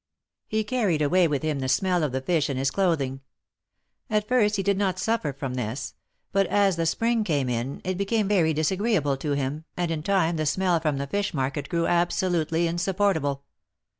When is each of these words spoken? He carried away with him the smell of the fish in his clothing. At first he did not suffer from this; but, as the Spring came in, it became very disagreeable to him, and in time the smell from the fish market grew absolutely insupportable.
He 0.47 0.63
carried 0.63 1.03
away 1.03 1.27
with 1.27 1.43
him 1.43 1.59
the 1.59 1.69
smell 1.69 2.01
of 2.01 2.11
the 2.11 2.21
fish 2.21 2.49
in 2.49 2.57
his 2.57 2.71
clothing. 2.71 3.21
At 4.09 4.27
first 4.27 4.55
he 4.55 4.63
did 4.63 4.79
not 4.79 4.97
suffer 4.97 5.31
from 5.31 5.53
this; 5.53 5.93
but, 6.31 6.47
as 6.47 6.75
the 6.75 6.87
Spring 6.87 7.23
came 7.23 7.47
in, 7.47 7.81
it 7.83 7.99
became 7.99 8.27
very 8.27 8.51
disagreeable 8.51 9.15
to 9.17 9.33
him, 9.33 9.63
and 9.77 9.91
in 9.91 10.01
time 10.01 10.37
the 10.37 10.47
smell 10.47 10.79
from 10.79 10.97
the 10.97 11.05
fish 11.05 11.35
market 11.35 11.69
grew 11.69 11.85
absolutely 11.85 12.65
insupportable. 12.65 13.43